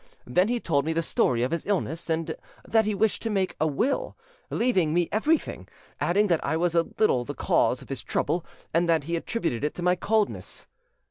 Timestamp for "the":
0.93-1.03, 7.23-7.35